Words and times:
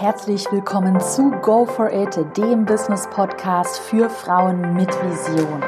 Herzlich 0.00 0.50
willkommen 0.50 0.98
zu 0.98 1.30
Go 1.42 1.66
for 1.66 1.92
It, 1.92 2.16
dem 2.34 2.64
Business 2.64 3.06
Podcast 3.10 3.78
für 3.80 4.08
Frauen 4.08 4.72
mit 4.72 4.88
Vision. 4.88 5.62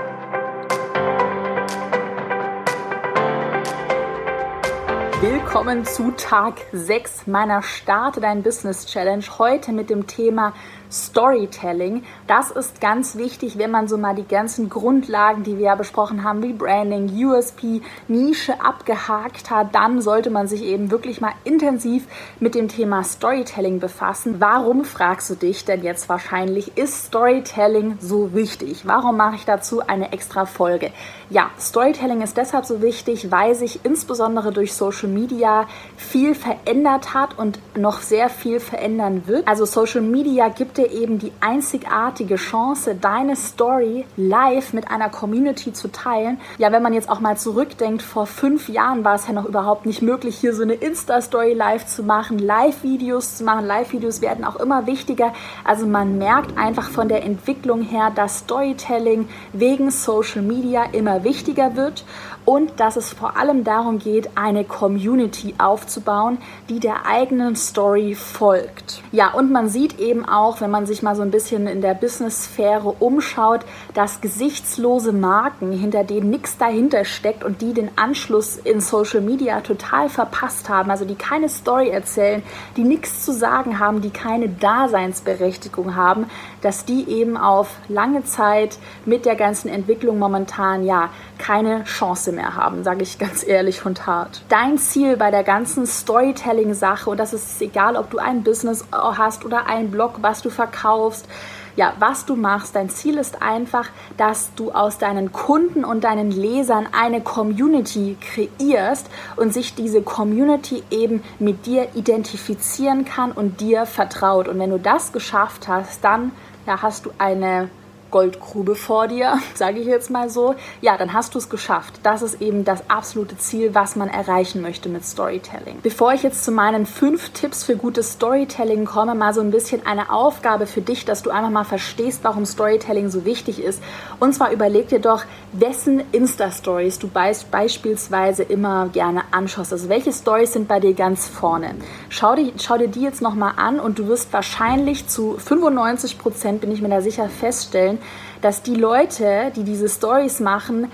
Willkommen 5.21 5.85
zu 5.85 6.13
Tag 6.13 6.55
6 6.73 7.27
meiner 7.27 7.61
Starte 7.61 8.23
dein 8.23 8.43
Business 8.43 8.87
Challenge. 8.87 9.23
Heute 9.39 9.71
mit 9.71 9.91
dem 9.91 10.07
Thema 10.07 10.55
Storytelling. 10.93 12.05
Das 12.27 12.51
ist 12.51 12.81
ganz 12.81 13.17
wichtig, 13.17 13.59
wenn 13.59 13.71
man 13.71 13.89
so 13.89 13.97
mal 13.97 14.15
die 14.15 14.27
ganzen 14.27 14.69
Grundlagen, 14.69 15.43
die 15.43 15.57
wir 15.59 15.67
ja 15.67 15.75
besprochen 15.75 16.23
haben, 16.23 16.43
wie 16.43 16.53
Branding, 16.53 17.11
USP, 17.25 17.81
Nische 18.09 18.63
abgehakt 18.63 19.51
hat, 19.51 19.75
dann 19.75 20.03
sollte 20.03 20.31
man 20.31 20.47
sich 20.47 20.63
eben 20.63 20.91
wirklich 20.91 21.21
mal 21.21 21.33
intensiv 21.45 22.07
mit 22.41 22.55
dem 22.55 22.69
Thema 22.69 23.03
Storytelling 23.05 23.81
befassen. 23.81 24.37
Warum 24.39 24.85
fragst 24.85 25.31
du 25.31 25.35
dich 25.35 25.65
denn 25.65 25.83
jetzt 25.83 26.09
wahrscheinlich, 26.09 26.77
ist 26.77 27.07
Storytelling 27.07 27.97
so 28.01 28.35
wichtig? 28.35 28.87
Warum 28.87 29.17
mache 29.17 29.37
ich 29.37 29.45
dazu 29.45 29.81
eine 29.87 30.13
extra 30.13 30.45
Folge? 30.47 30.91
Ja, 31.31 31.51
Storytelling 31.59 32.21
ist 32.21 32.37
deshalb 32.37 32.67
so 32.67 32.83
wichtig, 32.83 33.31
weil 33.31 33.55
sich 33.55 33.81
insbesondere 33.85 34.53
durch 34.53 34.75
Social 34.75 35.09
Media 35.09 35.67
viel 35.97 36.35
verändert 36.35 37.15
hat 37.15 37.39
und 37.39 37.59
noch 37.77 38.01
sehr 38.01 38.29
viel 38.29 38.61
verändern 38.61 39.23
wird. 39.27 39.49
Also 39.49 39.65
Social 39.65 40.03
Media 40.03 40.49
gibt 40.49 40.77
dir 40.77 40.82
eben 40.91 41.19
die 41.19 41.33
einzigartige 41.41 42.37
Chance, 42.37 42.95
deine 42.95 43.37
Story 43.37 44.05
live 44.17 44.73
mit 44.73 44.91
einer 44.91 45.09
Community 45.09 45.73
zu 45.73 45.91
teilen. 45.91 46.41
Ja, 46.59 46.73
wenn 46.73 46.83
man 46.83 46.93
jetzt 46.93 47.09
auch 47.09 47.21
mal 47.21 47.37
zurückdenkt, 47.37 48.03
vor 48.03 48.27
fünf 48.27 48.69
Jahren 48.69 49.05
war 49.05 49.15
es 49.15 49.27
ja 49.27 49.33
noch 49.33 49.45
überhaupt 49.45 49.87
nicht 49.87 50.03
möglich, 50.03 50.37
hier 50.37 50.55
so 50.55 50.63
eine 50.63 50.75
Insta-Story 50.75 51.53
live 51.53 51.87
zu 51.87 52.03
machen, 52.03 52.39
Live-Videos 52.39 53.37
zu 53.37 53.45
machen. 53.45 53.67
Live-Videos 53.67 54.21
werden 54.21 54.45
auch 54.45 54.57
immer 54.57 54.87
wichtiger. 54.87 55.33
Also 55.65 55.87
man 55.87 56.19
merkt 56.19 56.59
einfach 56.59 56.91
von 56.91 57.09
der 57.09 57.25
Entwicklung 57.25 57.83
her, 57.83 58.11
dass 58.15 58.39
Storytelling 58.39 59.29
wegen 59.53 59.91
Social 59.91 60.43
Media 60.43 60.85
immer 60.93 61.25
wichtiger 61.25 61.77
wird 61.77 62.05
und 62.45 62.81
dass 62.81 62.97
es 62.97 63.11
vor 63.11 63.37
allem 63.37 63.65
darum 63.65 63.99
geht, 63.99 64.31
eine 64.37 64.65
Community 64.65 65.55
aufzubauen, 65.59 66.39
die 66.69 66.81
der 66.81 67.07
eigenen 67.07 67.57
Story 67.57 68.15
folgt. 68.15 69.03
Ja, 69.13 69.33
und 69.33 69.53
man 69.53 69.69
sieht 69.69 69.99
eben 69.99 70.25
auch, 70.25 70.61
wenn 70.61 70.71
man 70.71 70.87
sich 70.87 71.03
mal 71.03 71.15
so 71.15 71.23
ein 71.23 71.31
bisschen 71.31 71.67
in 71.67 71.81
der 71.81 71.95
Business-Sphäre 71.95 72.95
umschaut, 72.99 73.61
dass 73.95 74.21
gesichtslose 74.21 75.13
Marken, 75.13 75.73
hinter 75.73 76.05
denen 76.05 76.31
nichts 76.31 76.59
dahinter 76.59 77.05
steckt 77.05 77.45
und 77.45 77.61
die 77.61 77.75
den 77.75 77.91
Anschluss 77.97 78.57
in 78.57 78.81
Social 78.81 79.21
Media 79.21 79.61
total 79.61 80.09
verpasst 80.09 80.69
haben, 80.69 80.91
also 80.91 81.05
die 81.05 81.15
keine 81.15 81.49
Story 81.49 81.91
erzählen, 81.91 82.43
die 82.77 82.85
nichts 82.85 83.25
zu 83.25 83.33
sagen 83.33 83.79
haben, 83.79 84.01
die 84.01 84.11
keine 84.11 84.49
Daseinsberechtigung 84.49 85.95
haben, 85.95 86.27
dass 86.61 86.85
die 86.85 87.09
eben 87.09 87.37
auf 87.37 87.77
lange 87.89 88.25
Zeit 88.25 88.79
mit 89.05 89.27
der 89.27 89.37
ganzen 89.37 89.69
Entwicklung 89.69 90.19
momentan 90.19 90.85
ja 90.85 91.11
keine 91.43 91.83
Chance 91.85 92.31
mehr 92.31 92.55
haben, 92.55 92.85
sage 92.85 93.03
ich 93.03 93.19
ganz 93.19 93.45
ehrlich 93.45 93.85
und 93.85 94.07
hart. 94.07 94.43
Dein 94.49 94.79
Ziel 94.79 95.17
bei 95.17 95.33
der 95.33 95.43
ganzen 95.43 95.87
Storytelling-Sache, 95.87 97.11
und 97.11 97.19
das 97.19 97.33
ist 97.33 97.61
egal, 97.61 97.97
ob 97.97 98.11
du 98.11 98.19
ein 98.19 98.45
Business 98.45 98.85
hast 98.93 99.45
oder 99.45 99.67
ein 99.67 99.91
Blog, 99.91 100.19
was 100.21 100.41
du 100.41 100.51
verkaufst, 100.51 101.27
ja, 101.75 101.95
was 101.99 102.27
du 102.27 102.37
machst. 102.37 102.77
Dein 102.77 102.91
Ziel 102.91 103.19
ist 103.19 103.43
einfach, 103.43 103.89
dass 104.17 104.55
du 104.55 104.71
aus 104.71 104.99
deinen 104.99 105.33
Kunden 105.33 105.85
und 105.85 106.05
deinen 106.05 106.31
Lesern 106.31 106.87
eine 106.93 107.23
Community 107.23 108.17
kreierst 108.21 109.09
und 109.35 109.53
sich 109.53 109.75
diese 109.75 110.03
Community 110.03 110.85
eben 110.91 111.25
mit 111.41 111.67
dir 111.67 111.89
identifizieren 111.95 113.05
kann 113.05 113.33
und 113.33 113.61
dir 113.61 113.87
vertraut. 113.87 114.47
Und 114.47 114.61
wenn 114.61 114.71
du 114.71 114.79
das 114.79 115.13
geschafft 115.13 115.67
hast, 115.67 116.05
dann 116.05 116.31
ja, 116.67 116.83
hast 116.83 117.07
du 117.07 117.11
eine 117.19 117.69
Goldgrube 118.13 118.77
vor 118.77 119.09
dir, 119.09 119.39
sage 119.55 119.81
ich 119.81 119.87
jetzt 119.87 120.11
mal 120.11 120.31
so, 120.31 120.55
ja, 120.81 120.97
dann 120.97 121.13
hast 121.13 121.35
du 121.35 121.39
es 121.39 121.49
geschafft. 121.49 121.95
Das 122.05 122.23
ist 122.23 122.41
eben 122.41 122.65
das 122.65 122.89
absolute 122.89 123.37
Ziel, 123.39 123.75
was 123.75 123.97
man 123.97 124.09
erreichen 124.09 124.63
möchte 124.63 124.89
mit 124.89 125.05
Storytelling. 125.05 125.81
Bevor 125.83 126.13
ich 126.13 126.23
jetzt 126.23 126.45
zu 126.45 126.53
meinen 126.53 126.87
fünf 126.87 127.31
Tipps 127.31 127.65
für 127.65 127.77
gutes 127.77 128.13
Storytelling 128.13 128.85
komme, 128.85 129.17
mal 129.17 129.35
so 129.35 129.41
ein 129.41 129.51
bisschen 129.51 129.85
eine 129.85 130.13
Aufgabe 130.13 130.67
für 130.67 130.81
dich, 130.81 131.05
dass 131.05 131.25
du 131.25 131.31
einfach 131.31 131.51
mal 131.51 131.65
verstehst, 131.65 132.21
warum 132.23 132.47
Storytelling 132.47 133.11
so 133.11 133.25
wichtig 133.25 133.61
ist. 133.61 133.83
Und 134.21 134.33
zwar 134.35 134.53
überleg 134.53 134.89
dir 134.89 135.01
doch, 135.01 135.25
wessen 135.53 136.03
Insta-Stories 136.13 136.99
du 136.99 137.09
beispielsweise 137.09 138.43
immer 138.43 138.89
gerne 138.89 139.23
anschaust. 139.31 139.73
Also 139.73 139.89
welche 139.89 140.13
Stories 140.13 140.53
sind 140.53 140.69
bei 140.69 140.81
dir 140.81 140.93
ganz 140.95 141.29
vorne? 141.29 141.75
Schau 142.09 142.35
dir, 142.35 142.53
schau 142.59 142.77
dir 142.77 142.89
die 142.89 143.03
jetzt 143.03 143.23
nochmal 143.23 143.55
an 143.57 143.81
und 143.81 143.99
du 143.99 144.09
wirst 144.09 144.33
wahrscheinlich 144.33 145.09
zu 145.09 145.39
95 145.39 146.19
Prozent, 146.19 146.61
bin 146.61 146.71
ich 146.71 146.83
mir 146.83 146.89
da 146.89 147.01
sicher, 147.01 147.29
feststellen, 147.29 147.99
dass 148.43 148.63
die 148.63 148.75
Leute, 148.75 149.53
die 149.57 149.65
diese 149.65 149.89
Stories 149.89 150.41
machen, 150.41 150.91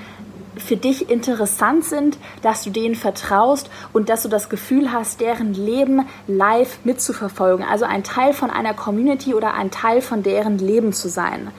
für 0.56 0.76
dich 0.76 1.10
interessant 1.10 1.84
sind, 1.84 2.18
dass 2.42 2.62
du 2.62 2.70
denen 2.70 2.94
vertraust 2.94 3.70
und 3.92 4.08
dass 4.08 4.22
du 4.22 4.28
das 4.28 4.48
Gefühl 4.48 4.92
hast, 4.92 5.20
deren 5.20 5.54
Leben 5.54 6.06
live 6.26 6.78
mitzuverfolgen. 6.84 7.64
Also 7.64 7.84
ein 7.84 8.04
Teil 8.04 8.32
von 8.32 8.50
einer 8.50 8.74
Community 8.74 9.34
oder 9.34 9.54
ein 9.54 9.70
Teil 9.70 10.00
von 10.00 10.22
deren 10.22 10.58
Leben 10.58 10.92
zu 10.92 11.08
sein. 11.08 11.50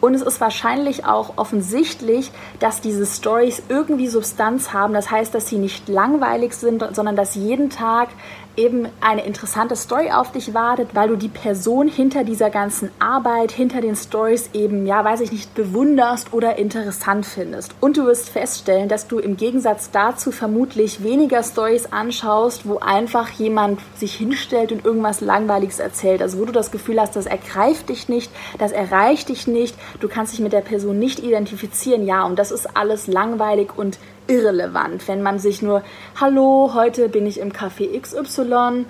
Und 0.00 0.14
es 0.14 0.22
ist 0.22 0.40
wahrscheinlich 0.40 1.06
auch 1.06 1.38
offensichtlich, 1.38 2.30
dass 2.58 2.82
diese 2.82 3.06
Stories 3.06 3.62
irgendwie 3.68 4.08
Substanz 4.08 4.72
haben. 4.72 4.92
Das 4.92 5.10
heißt, 5.10 5.34
dass 5.34 5.48
sie 5.48 5.56
nicht 5.56 5.88
langweilig 5.88 6.52
sind, 6.52 6.84
sondern 6.94 7.16
dass 7.16 7.34
jeden 7.36 7.70
Tag 7.70 8.10
eben 8.56 8.88
eine 9.00 9.24
interessante 9.24 9.76
Story 9.76 10.10
auf 10.10 10.32
dich 10.32 10.54
wartet, 10.54 10.94
weil 10.94 11.08
du 11.08 11.16
die 11.16 11.28
Person 11.28 11.88
hinter 11.88 12.24
dieser 12.24 12.50
ganzen 12.50 12.90
Arbeit, 12.98 13.52
hinter 13.52 13.80
den 13.80 13.96
Stories 13.96 14.50
eben, 14.52 14.86
ja, 14.86 15.04
weiß 15.04 15.20
ich 15.20 15.32
nicht, 15.32 15.54
bewunderst 15.54 16.32
oder 16.32 16.56
interessant 16.58 17.26
findest. 17.26 17.74
Und 17.80 17.96
du 17.96 18.06
wirst 18.06 18.28
feststellen, 18.28 18.88
dass 18.88 19.08
du 19.08 19.18
im 19.18 19.36
Gegensatz 19.36 19.90
dazu 19.90 20.30
vermutlich 20.30 21.02
weniger 21.02 21.42
Stories 21.42 21.86
anschaust, 21.92 22.68
wo 22.68 22.78
einfach 22.78 23.30
jemand 23.30 23.80
sich 23.96 24.14
hinstellt 24.14 24.72
und 24.72 24.84
irgendwas 24.84 25.20
Langweiliges 25.20 25.78
erzählt. 25.78 26.22
Also 26.22 26.38
wo 26.38 26.44
du 26.44 26.52
das 26.52 26.70
Gefühl 26.70 27.00
hast, 27.00 27.16
das 27.16 27.26
ergreift 27.26 27.88
dich 27.88 28.08
nicht, 28.08 28.30
das 28.58 28.72
erreicht 28.72 29.28
dich 29.28 29.46
nicht, 29.46 29.76
du 30.00 30.08
kannst 30.08 30.32
dich 30.32 30.40
mit 30.40 30.52
der 30.52 30.60
Person 30.60 30.98
nicht 30.98 31.20
identifizieren. 31.20 32.06
Ja, 32.06 32.24
und 32.24 32.38
das 32.38 32.50
ist 32.50 32.76
alles 32.76 33.06
langweilig 33.06 33.70
und 33.76 33.98
irrelevant, 34.26 35.06
wenn 35.08 35.22
man 35.22 35.38
sich 35.38 35.62
nur, 35.62 35.82
hallo, 36.20 36.72
heute 36.74 37.08
bin 37.08 37.26
ich 37.26 37.40
im 37.40 37.52
Café 37.52 38.00
XY, 38.00 38.86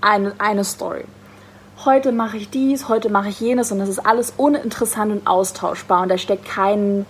eine, 0.00 0.34
eine 0.38 0.64
Story. 0.64 1.04
Heute 1.84 2.12
mache 2.12 2.36
ich 2.36 2.50
dies, 2.50 2.88
heute 2.88 3.08
mache 3.08 3.28
ich 3.28 3.40
jenes 3.40 3.72
und 3.72 3.78
das 3.78 3.88
ist 3.88 3.98
alles 3.98 4.34
uninteressant 4.36 5.12
und 5.12 5.26
austauschbar 5.26 6.02
und 6.02 6.08
da 6.08 6.18
steckt 6.18 6.44
kein 6.44 7.06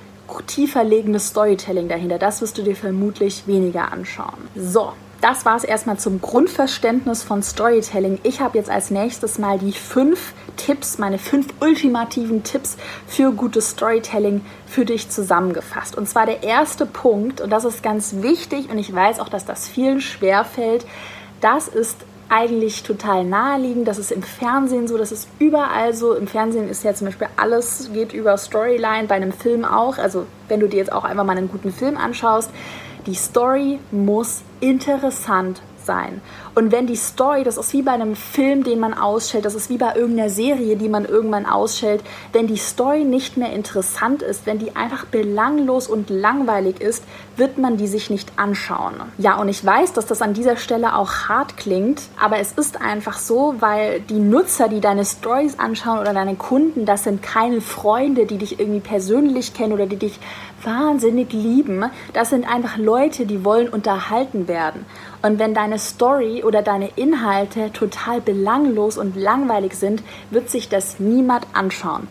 tiefer 0.47 0.85
liegendes 0.85 1.29
Storytelling 1.29 1.89
dahinter. 1.89 2.19
Das 2.19 2.41
wirst 2.41 2.57
du 2.57 2.63
dir 2.63 2.77
vermutlich 2.77 3.47
weniger 3.47 3.93
anschauen. 3.93 4.49
So, 4.55 4.93
das 5.23 5.47
war 5.47 5.57
es 5.57 5.63
erstmal 5.63 5.99
zum 5.99 6.21
Grundverständnis 6.21 7.23
von 7.23 7.45
Storytelling. 7.45 8.19
Ich 8.25 8.41
habe 8.41 8.59
jetzt 8.59 8.69
als 8.69 8.91
nächstes 8.91 9.39
mal 9.39 9.57
die 9.57 9.73
fünf 9.73 10.35
Tipps, 10.57 10.99
meine 10.99 11.19
fünf 11.19 11.47
ultimativen 11.61 12.43
Tipps 12.43 12.77
für 13.07 13.31
gutes 13.31 13.71
Storytelling 13.71 14.45
für 14.67 14.85
dich 14.85 15.09
zusammengefasst. 15.11 15.97
Und 15.97 16.09
zwar 16.09 16.27
der 16.27 16.43
erste 16.43 16.87
Punkt, 16.87 17.41
und 17.41 17.51
das 17.51 17.65
ist 17.65 17.85
ganz 17.85 18.17
wichtig, 18.17 18.69
und 18.69 18.79
ich 18.79 18.93
weiß 18.93 19.21
auch, 19.21 19.29
dass 19.29 19.45
das 19.45 19.69
vielen 19.69 20.01
schwer 20.01 20.45
fällt, 20.45 20.85
das 21.41 21.69
ist 21.69 21.99
eigentlich 22.33 22.83
total 22.83 23.25
naheliegend. 23.25 23.87
Das 23.87 23.99
ist 23.99 24.11
im 24.11 24.23
Fernsehen 24.23 24.89
so, 24.89 24.97
das 24.97 25.13
ist 25.13 25.29
überall 25.39 25.93
so. 25.93 26.15
Im 26.15 26.27
Fernsehen 26.27 26.69
ist 26.69 26.83
ja 26.83 26.95
zum 26.95 27.09
Beispiel 27.09 27.29
alles 27.37 27.91
geht 27.93 28.15
über 28.15 28.39
Storyline, 28.39 29.07
bei 29.07 29.17
einem 29.17 29.33
Film 29.33 29.67
auch. 29.67 29.99
Also 29.99 30.25
wenn 30.49 30.59
du 30.59 30.67
dir 30.67 30.79
jetzt 30.79 30.93
auch 30.93 31.05
einfach 31.05 31.25
mal 31.25 31.37
einen 31.37 31.51
guten 31.51 31.73
Film 31.73 31.99
anschaust, 31.99 32.51
die 33.07 33.15
Story 33.15 33.81
muss 33.91 34.43
interessant 34.61 35.61
sein. 35.85 36.21
Und 36.55 36.73
wenn 36.73 36.87
die 36.87 36.97
Story, 36.97 37.45
das 37.45 37.57
ist 37.57 37.73
wie 37.73 37.83
bei 37.83 37.93
einem 37.93 38.17
Film, 38.17 38.65
den 38.65 38.81
man 38.81 38.95
ausstellt, 38.95 39.45
das 39.45 39.55
ist 39.55 39.71
wie 39.71 39.79
bei 39.79 39.95
irgendeiner 39.95 40.31
Serie, 40.31 40.77
die 40.77 40.89
man 40.89 41.05
irgendwann 41.05 41.47
ausstellt, 41.47 42.03
wenn 42.33 42.47
die 42.47 42.57
Story 42.57 43.05
nicht 43.05 43.37
mehr 43.37 43.53
interessant 43.53 44.23
ist, 44.23 44.47
wenn 44.47 44.59
die 44.59 44.77
einfach 44.77 45.07
belanglos 45.07 45.89
und 45.89 46.11
langweilig 46.11 46.81
ist, 46.81 47.05
wird 47.37 47.59
man 47.59 47.77
die 47.77 47.87
sich 47.87 48.11
nicht 48.11 48.33
anschauen. 48.37 48.95
Ja, 49.19 49.37
und 49.41 49.49
ich 49.49 49.65
weiß, 49.65 49.93
dass 49.93 50.07
das 50.07 50.23
an 50.23 50.35
dieser 50.35 50.57
Stelle 50.57 50.97
auch 50.97 51.29
hart 51.29 51.57
klingt, 51.57 52.03
aber 52.21 52.39
es 52.39 52.53
ist 52.53 52.81
einfach 52.81 53.19
so, 53.19 53.55
weil 53.61 54.01
die 54.01 54.19
Nutzer, 54.19 54.69
die 54.69 54.81
deine 54.81 55.05
Stories 55.05 55.59
anschauen 55.59 55.99
oder 55.99 56.13
deine 56.13 56.37
Kunden, 56.37 56.85
das 56.85 57.05
sind 57.05 57.23
keine 57.23 57.61
Freunde, 57.61 58.27
die 58.27 58.39
dich 58.39 58.61
irgendwie 58.61 58.81
persönlich 58.81 59.55
kennen 59.55 59.73
oder 59.73 59.87
die 59.87 59.97
dich 59.97 60.21
wahnsinnig 60.63 61.33
lieben. 61.33 61.85
Das 62.13 62.31
sind 62.31 62.49
einfach 62.49 62.77
Leute, 62.77 63.27
die 63.27 63.45
wollen 63.45 63.69
unterhalten 63.69 64.49
werden. 64.49 64.87
Und 65.23 65.39
wenn 65.39 65.55
deine 65.55 65.79
Story 65.79 66.43
oder 66.43 66.63
deine 66.63 66.89
Inhalte 66.97 67.73
total 67.73 68.21
belanglos 68.21 68.99
und 68.99 69.17
langweilig 69.17 69.75
sind, 69.75 70.03
wird 70.31 70.51
sich 70.51 70.69
das 70.69 70.99
niemand 70.99 71.47
anschauen. 71.53 72.09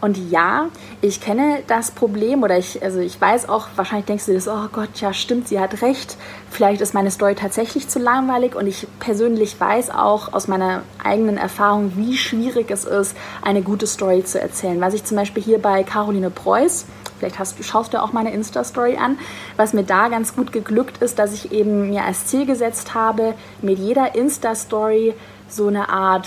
Und 0.00 0.18
ja, 0.30 0.68
ich 1.00 1.22
kenne 1.22 1.62
das 1.66 1.90
Problem 1.90 2.42
oder 2.42 2.58
ich, 2.58 2.82
also 2.82 3.00
ich 3.00 3.18
weiß 3.18 3.48
auch, 3.48 3.68
wahrscheinlich 3.76 4.04
denkst 4.04 4.26
du 4.26 4.34
das, 4.34 4.48
oh 4.48 4.68
Gott, 4.70 5.00
ja 5.00 5.14
stimmt, 5.14 5.48
sie 5.48 5.58
hat 5.58 5.80
recht. 5.80 6.18
Vielleicht 6.50 6.82
ist 6.82 6.92
meine 6.92 7.10
Story 7.10 7.34
tatsächlich 7.34 7.88
zu 7.88 7.98
langweilig 7.98 8.54
und 8.54 8.66
ich 8.66 8.86
persönlich 9.00 9.58
weiß 9.58 9.90
auch 9.90 10.34
aus 10.34 10.46
meiner 10.46 10.82
eigenen 11.02 11.38
Erfahrung, 11.38 11.92
wie 11.96 12.18
schwierig 12.18 12.70
es 12.70 12.84
ist, 12.84 13.16
eine 13.40 13.62
gute 13.62 13.86
Story 13.86 14.24
zu 14.24 14.38
erzählen. 14.38 14.78
Was 14.80 14.92
ich 14.92 15.04
zum 15.04 15.16
Beispiel 15.16 15.42
hier 15.42 15.58
bei 15.58 15.84
Caroline 15.84 16.28
Preuß, 16.28 16.84
vielleicht 17.18 17.38
hast, 17.38 17.62
schaust 17.64 17.94
du 17.94 18.02
auch 18.02 18.12
meine 18.12 18.32
Insta-Story 18.32 18.96
an, 18.96 19.18
was 19.56 19.72
mir 19.72 19.84
da 19.84 20.08
ganz 20.08 20.34
gut 20.34 20.52
geglückt 20.52 20.98
ist, 20.98 21.18
dass 21.18 21.32
ich 21.32 21.52
eben 21.52 21.90
mir 21.90 22.04
als 22.04 22.26
Ziel 22.26 22.46
gesetzt 22.46 22.94
habe, 22.94 23.34
mit 23.62 23.78
jeder 23.78 24.14
Insta-Story 24.14 25.14
so 25.48 25.68
eine 25.68 25.88
Art 25.88 26.26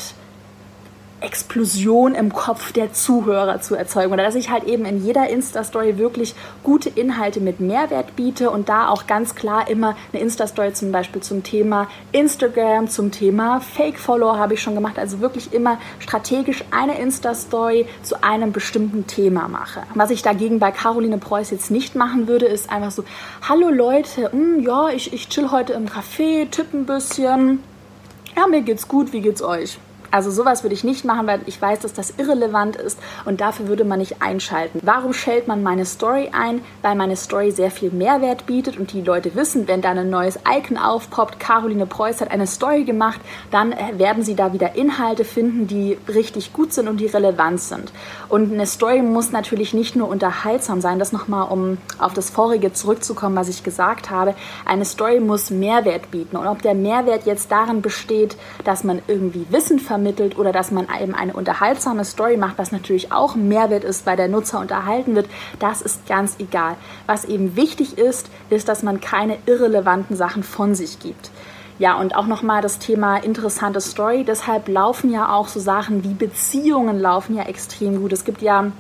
Explosion 1.20 2.14
im 2.14 2.32
Kopf 2.32 2.72
der 2.72 2.94
Zuhörer 2.94 3.60
zu 3.60 3.76
erzeugen 3.76 4.14
oder 4.14 4.24
dass 4.24 4.36
ich 4.36 4.52
halt 4.52 4.66
eben 4.66 4.86
in 4.86 5.04
jeder 5.04 5.30
Insta-Story 5.30 5.98
wirklich 5.98 6.36
gute 6.64 6.90
Inhalte 6.90 7.40
mit 7.40 7.60
Mehrwert 7.60 8.16
biete 8.16 8.52
und 8.52 8.70
da 8.70 8.90
auch 8.90 9.08
ganz 9.08 9.34
klar 9.34 9.68
immer 9.68 9.96
eine 10.14 10.22
Insta-Story 10.22 10.74
zum 10.74 10.92
Beispiel 10.92 11.22
zum 11.22 11.44
Thema 11.44 11.88
Instagram, 12.12 12.88
zum 12.88 13.12
Thema 13.12 13.62
Fake-Follower 13.62 14.38
habe 14.38 14.54
ich 14.54 14.62
schon 14.62 14.76
gemacht, 14.76 15.00
also 15.00 15.20
wirklich 15.20 15.54
immer 15.54 15.80
strategisch 16.00 16.64
eine 16.70 17.00
Insta-Story 17.00 17.88
zu 18.04 18.22
einem 18.24 18.52
bestimmten 18.52 19.08
Thema 19.08 19.48
mache. 19.48 19.84
Was 19.96 20.12
ich 20.12 20.22
dagegen 20.22 20.60
bei 20.60 20.72
Caroline 20.72 21.18
Preuß 21.18 21.50
jetzt 21.50 21.72
nicht 21.72 21.96
machen 21.96 22.28
würde, 22.28 22.46
ist 22.46 22.70
einfach 22.70 22.92
so, 22.92 23.04
hallo 23.48 23.70
Leute, 23.70 24.30
mh, 24.32 24.32
hm, 24.32 24.60
ja, 24.62 24.90
ich, 24.90 25.14
ich 25.14 25.30
chill 25.30 25.50
heute 25.50 25.74
im 25.74 25.88
Café, 25.88 26.50
tippe 26.50 26.78
ein 26.78 26.86
bisschen, 26.86 27.64
ja, 28.36 28.46
mir 28.46 28.62
geht's 28.62 28.88
gut, 28.88 29.14
wie 29.14 29.22
geht's 29.22 29.42
euch? 29.42 29.80
Also 30.12 30.32
sowas 30.32 30.64
würde 30.64 30.74
ich 30.74 30.84
nicht 30.84 31.06
machen, 31.06 31.28
weil 31.28 31.42
ich 31.46 31.62
weiß, 31.62 31.80
dass 31.80 31.94
das 31.94 32.14
irrelevant 32.18 32.76
ist 32.76 32.98
und 33.26 33.42
dafür 33.42 33.68
würde 33.68 33.84
man 33.84 34.00
nicht 34.00 34.22
einschalten. 34.22 34.80
Warum 34.84 35.14
schält 35.14 35.48
man 35.48 35.64
meine 35.64 35.86
Story 35.86 36.30
ein? 36.32 36.62
Weil 36.82 36.96
meine 36.96 37.16
Story 37.16 37.52
sehr 37.52 37.72
viel 37.72 37.92
Mehrwert 37.92 38.46
bietet 38.46 38.78
und 38.78 38.94
die 38.94 39.02
Leute 39.02 39.36
wissen, 39.36 39.68
wenn 39.68 39.82
da 39.82 39.92
ein 39.92 40.10
neues 40.10 40.40
Icon 40.50 40.78
aufpoppt, 40.78 41.40
Caroline 41.40 41.86
Preuß 41.86 42.22
hat 42.22 42.32
eine 42.32 42.48
Story 42.48 42.84
gemacht, 42.84 43.20
dann 43.52 43.72
äh, 43.72 43.98
werden 43.98 44.24
sie 44.24 44.36
da 44.36 44.54
wieder 44.54 44.76
Inhalte 44.76 45.26
finden, 45.26 45.68
die 45.68 45.98
richtig 46.08 46.54
gut 46.54 46.74
sind 46.74 46.88
und 46.88 46.98
die 46.98 47.08
relevant 47.08 47.60
sind. 47.60 47.92
Und 48.30 48.54
eine 48.54 48.66
Story 48.66 49.02
muss 49.02 49.32
natürlich 49.32 49.74
nicht 49.74 49.96
nur 49.96 50.08
unterhaltsam 50.08 50.82
sein, 50.82 51.00
das 51.00 51.12
nochmal, 51.12 51.50
um 51.52 51.78
auf 52.00 52.14
das 52.14 52.30
vorige 52.30 52.74
zurückzukommen, 52.74 53.36
was 53.36 53.50
ich 53.50 53.64
gesagt 53.64 54.10
habe. 54.10 54.36
Eine 54.66 54.86
Story 54.86 55.20
muss 55.20 55.50
Mehrwert 55.50 56.12
bieten 56.12 56.38
und 56.38 56.48
ob 56.48 56.62
der 56.62 56.74
Mehrwert 56.74 57.26
jetzt 57.26 57.52
darin 57.52 57.82
besteht, 57.82 58.38
dass 58.64 58.84
man 58.84 59.02
irgendwie 59.08 59.46
Wissen 59.50 59.80
vermittelt, 59.80 59.97
vermittelt 59.98 60.38
oder 60.38 60.52
dass 60.52 60.70
man 60.70 60.88
eben 61.02 61.16
eine 61.16 61.34
unterhaltsame 61.34 62.06
Story 62.06 62.38
macht, 62.38 62.60
was 62.60 62.72
natürlich 62.72 63.12
auch 63.12 63.36
Mehrwert 63.36 63.84
ist, 63.84 64.06
weil 64.06 64.16
der 64.16 64.28
Nutzer 64.28 64.60
unterhalten 64.60 65.16
wird, 65.16 65.28
das 65.58 65.82
ist 65.82 66.06
ganz 66.06 66.36
egal. 66.38 66.76
Was 67.08 67.26
eben 67.26 67.56
wichtig 67.56 67.98
ist, 67.98 68.30
ist, 68.52 68.70
dass 68.70 68.84
man 68.84 69.02
keine 69.02 69.40
irrelevanten 69.48 70.16
Sachen 70.16 70.44
von 70.44 70.76
sich 70.76 71.00
gibt. 71.00 71.32
Ja, 71.80 72.00
und 72.00 72.16
auch 72.16 72.28
nochmal 72.28 72.62
das 72.62 72.78
Thema 72.78 73.18
interessante 73.18 73.82
Story. 73.82 74.24
Deshalb 74.24 74.68
laufen 74.68 75.12
ja 75.12 75.34
auch 75.34 75.48
so 75.48 75.60
Sachen 75.60 76.04
wie 76.04 76.14
Beziehungen 76.14 77.00
laufen 77.00 77.36
ja 77.36 77.44
extrem 77.44 78.00
gut. 78.00 78.14
Es 78.14 78.24
gibt 78.24 78.44
ja 78.44 78.72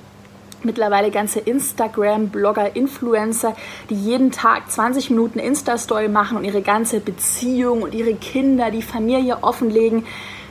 mittlerweile 0.63 1.09
ganze 1.09 1.39
Instagram-Blogger, 1.39 2.75
Influencer, 2.75 3.55
die 3.89 3.95
jeden 3.95 4.31
Tag 4.31 4.69
20 4.69 5.09
Minuten 5.09 5.39
Insta-Story 5.39 6.09
machen 6.09 6.37
und 6.37 6.43
ihre 6.43 6.61
ganze 6.61 6.99
Beziehung 6.99 7.81
und 7.81 7.95
ihre 7.95 8.13
Kinder, 8.13 8.69
die 8.69 8.83
Familie 8.83 9.43
offenlegen. 9.43 10.03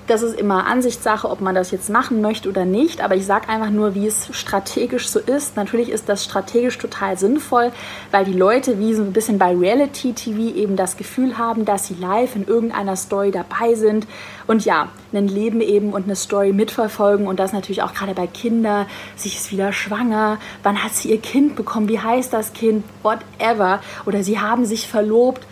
Das 0.07 0.23
ist 0.23 0.39
immer 0.39 0.67
Ansichtssache, 0.67 1.29
ob 1.29 1.41
man 1.41 1.57
das 1.57 1.73
jetzt 1.73 1.91
machen 1.91 2.21
möchte 2.21 2.49
oder 2.49 2.65
nicht. 2.65 3.01
Aber 3.01 3.17
ich 3.17 3.27
sage 3.27 3.49
einfach 3.49 3.71
nur, 3.71 3.97
wie 3.97 4.07
es 4.07 4.29
strategisch 4.31 5.09
so 5.09 5.19
ist. 5.19 5.57
Natürlich 5.57 5.89
ist 5.89 6.09
das 6.09 6.25
strategisch 6.25 6.79
total 6.79 7.19
sinnvoll, 7.19 7.73
weil 8.13 8.25
die 8.25 8.33
Leute 8.33 8.79
wie 8.79 8.95
so 8.95 9.03
ein 9.03 9.13
bisschen 9.13 9.39
bei 9.39 9.57
Reality 9.57 10.13
TV 10.13 10.55
eben 10.55 10.77
das 10.77 10.97
Gefühl 10.97 11.39
haben, 11.39 11.65
dass 11.65 11.89
sie 11.89 11.95
live 11.95 12.37
in 12.37 12.47
irgendeiner 12.47 12.95
Story 12.95 13.33
dabei 13.33 13.75
sind 13.75 14.07
und 14.47 14.65
ja, 14.65 14.91
ein 15.13 15.27
Leben 15.27 15.61
eben 15.61 15.93
und 15.93 16.05
eine 16.05 16.15
Story 16.15 16.53
mitverfolgen 16.53 17.27
und 17.27 17.41
das 17.41 17.53
natürlich 17.53 17.83
auch 17.83 17.95
gerade 17.95 18.15
bei 18.15 18.29
Kindern. 18.29 18.87
Sie 19.17 19.31
ist 19.31 19.51
wieder 19.51 19.73
schwanger. 19.73 20.39
Wann 20.63 20.85
hat 20.85 20.95
sie 20.95 21.11
ihr 21.11 21.21
Kind 21.21 21.57
bekommen? 21.57 21.89
Wie 21.89 21.99
heißt 21.99 22.33
das 22.33 22.53
Kind? 22.53 22.85
Whatever. 23.03 23.81
Oder 24.05 24.23
sie 24.23 24.39
haben 24.39 24.67
sich 24.67 24.87
verlobt. 24.87 25.45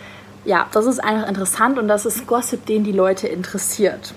Ja, 0.45 0.67
das 0.71 0.85
ist 0.85 1.03
einfach 1.03 1.27
interessant 1.27 1.77
und 1.77 1.89
das 1.89 2.05
ist 2.05 2.25
Gossip, 2.25 2.65
den 2.67 2.83
die 2.85 2.91
Leute 2.93 3.27
interessiert 3.27 4.13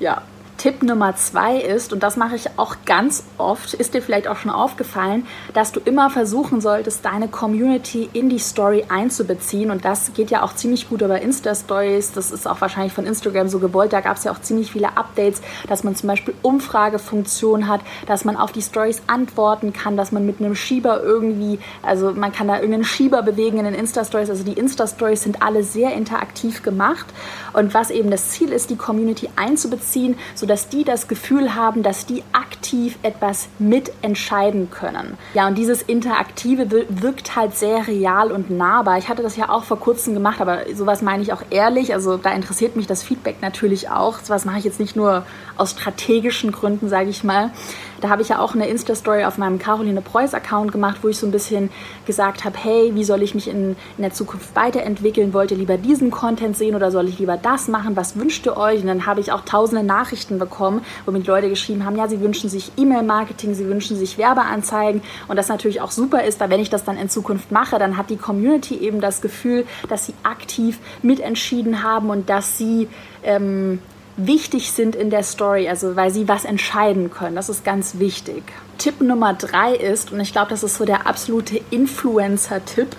ja, 0.00 0.22
Tipp 0.60 0.82
Nummer 0.82 1.16
zwei 1.16 1.56
ist, 1.56 1.90
und 1.90 2.02
das 2.02 2.18
mache 2.18 2.36
ich 2.36 2.58
auch 2.58 2.76
ganz 2.84 3.24
oft, 3.38 3.72
ist 3.72 3.94
dir 3.94 4.02
vielleicht 4.02 4.28
auch 4.28 4.36
schon 4.36 4.50
aufgefallen, 4.50 5.26
dass 5.54 5.72
du 5.72 5.80
immer 5.80 6.10
versuchen 6.10 6.60
solltest, 6.60 7.02
deine 7.02 7.28
Community 7.28 8.10
in 8.12 8.28
die 8.28 8.38
Story 8.38 8.84
einzubeziehen. 8.90 9.70
Und 9.70 9.86
das 9.86 10.12
geht 10.12 10.30
ja 10.30 10.42
auch 10.42 10.54
ziemlich 10.54 10.90
gut 10.90 11.00
über 11.00 11.18
Insta-Stories. 11.18 12.12
Das 12.12 12.30
ist 12.30 12.46
auch 12.46 12.60
wahrscheinlich 12.60 12.92
von 12.92 13.06
Instagram 13.06 13.48
so 13.48 13.58
gewollt. 13.58 13.94
Da 13.94 14.02
gab 14.02 14.18
es 14.18 14.24
ja 14.24 14.32
auch 14.32 14.40
ziemlich 14.42 14.70
viele 14.70 14.98
Updates, 14.98 15.40
dass 15.66 15.82
man 15.82 15.96
zum 15.96 16.08
Beispiel 16.08 16.34
Umfragefunktion 16.42 17.66
hat, 17.66 17.80
dass 18.06 18.26
man 18.26 18.36
auf 18.36 18.52
die 18.52 18.60
Stories 18.60 19.00
antworten 19.06 19.72
kann, 19.72 19.96
dass 19.96 20.12
man 20.12 20.26
mit 20.26 20.40
einem 20.40 20.54
Schieber 20.54 21.02
irgendwie, 21.02 21.58
also 21.82 22.12
man 22.12 22.32
kann 22.32 22.48
da 22.48 22.56
irgendeinen 22.56 22.84
Schieber 22.84 23.22
bewegen 23.22 23.56
in 23.56 23.64
den 23.64 23.74
Insta-Stories. 23.74 24.28
Also 24.28 24.44
die 24.44 24.52
Insta-Stories 24.52 25.22
sind 25.22 25.42
alle 25.42 25.64
sehr 25.64 25.94
interaktiv 25.94 26.62
gemacht. 26.62 27.06
Und 27.54 27.72
was 27.72 27.88
eben 27.90 28.10
das 28.10 28.28
Ziel 28.28 28.52
ist, 28.52 28.68
die 28.68 28.76
Community 28.76 29.30
einzubeziehen, 29.36 30.18
dass 30.50 30.68
die 30.68 30.82
das 30.82 31.06
Gefühl 31.06 31.54
haben, 31.54 31.84
dass 31.84 32.06
die 32.06 32.24
aktiv 32.32 32.98
etwas 33.04 33.46
mitentscheiden 33.60 34.68
können. 34.68 35.16
Ja, 35.32 35.46
und 35.46 35.56
dieses 35.56 35.80
Interaktive 35.80 36.68
wirkt 36.88 37.36
halt 37.36 37.54
sehr 37.54 37.86
real 37.86 38.32
und 38.32 38.50
nahbar. 38.50 38.98
Ich 38.98 39.08
hatte 39.08 39.22
das 39.22 39.36
ja 39.36 39.48
auch 39.48 39.62
vor 39.62 39.78
kurzem 39.78 40.12
gemacht, 40.12 40.40
aber 40.40 40.62
sowas 40.74 41.02
meine 41.02 41.22
ich 41.22 41.32
auch 41.32 41.42
ehrlich. 41.50 41.94
Also 41.94 42.16
da 42.16 42.32
interessiert 42.32 42.74
mich 42.74 42.88
das 42.88 43.04
Feedback 43.04 43.36
natürlich 43.42 43.90
auch. 43.90 44.18
Sowas 44.18 44.44
mache 44.44 44.58
ich 44.58 44.64
jetzt 44.64 44.80
nicht 44.80 44.96
nur 44.96 45.24
aus 45.56 45.70
strategischen 45.70 46.50
Gründen, 46.50 46.88
sage 46.88 47.10
ich 47.10 47.22
mal. 47.22 47.52
Da 48.00 48.08
habe 48.08 48.22
ich 48.22 48.28
ja 48.28 48.38
auch 48.38 48.54
eine 48.54 48.68
Insta-Story 48.68 49.24
auf 49.24 49.38
meinem 49.38 49.58
Caroline 49.58 50.00
Preuß-Account 50.00 50.72
gemacht, 50.72 50.98
wo 51.02 51.08
ich 51.08 51.18
so 51.18 51.26
ein 51.26 51.32
bisschen 51.32 51.70
gesagt 52.06 52.44
habe, 52.44 52.56
hey, 52.58 52.92
wie 52.94 53.04
soll 53.04 53.22
ich 53.22 53.34
mich 53.34 53.48
in, 53.48 53.76
in 53.96 54.02
der 54.02 54.12
Zukunft 54.12 54.54
weiterentwickeln? 54.56 55.32
Wollt 55.34 55.50
ihr 55.50 55.56
lieber 55.56 55.76
diesen 55.76 56.10
Content 56.10 56.56
sehen 56.56 56.74
oder 56.74 56.90
soll 56.90 57.08
ich 57.08 57.18
lieber 57.18 57.36
das 57.36 57.68
machen? 57.68 57.96
Was 57.96 58.18
wünscht 58.18 58.46
ihr 58.46 58.56
euch? 58.56 58.80
Und 58.80 58.86
dann 58.86 59.06
habe 59.06 59.20
ich 59.20 59.32
auch 59.32 59.42
tausende 59.42 59.82
Nachrichten 59.82 60.38
bekommen, 60.38 60.82
wo 61.04 61.12
mir 61.12 61.20
Leute 61.20 61.48
geschrieben 61.48 61.84
haben, 61.84 61.96
ja, 61.96 62.08
sie 62.08 62.20
wünschen 62.20 62.48
sich 62.48 62.72
E-Mail-Marketing, 62.76 63.54
sie 63.54 63.66
wünschen 63.66 63.96
sich 63.96 64.18
Werbeanzeigen 64.18 65.02
und 65.28 65.36
das 65.36 65.48
natürlich 65.48 65.80
auch 65.80 65.90
super 65.90 66.24
ist, 66.24 66.40
weil 66.40 66.50
wenn 66.50 66.60
ich 66.60 66.70
das 66.70 66.84
dann 66.84 66.96
in 66.96 67.08
Zukunft 67.08 67.52
mache, 67.52 67.78
dann 67.78 67.96
hat 67.96 68.10
die 68.10 68.16
Community 68.16 68.76
eben 68.76 69.00
das 69.00 69.20
Gefühl, 69.20 69.66
dass 69.88 70.06
sie 70.06 70.14
aktiv 70.22 70.78
mitentschieden 71.02 71.82
haben 71.82 72.10
und 72.10 72.30
dass 72.30 72.58
sie 72.58 72.88
ähm, 73.22 73.80
wichtig 74.26 74.72
sind 74.72 74.96
in 74.96 75.10
der 75.10 75.22
Story, 75.22 75.68
also 75.68 75.96
weil 75.96 76.10
sie 76.10 76.28
was 76.28 76.44
entscheiden 76.44 77.10
können. 77.10 77.36
Das 77.36 77.48
ist 77.48 77.64
ganz 77.64 77.98
wichtig. 77.98 78.42
Tipp 78.78 79.00
Nummer 79.00 79.34
drei 79.34 79.74
ist, 79.74 80.12
und 80.12 80.20
ich 80.20 80.32
glaube, 80.32 80.50
das 80.50 80.62
ist 80.62 80.76
so 80.76 80.84
der 80.84 81.06
absolute 81.06 81.60
Influencer-Tipp, 81.70 82.96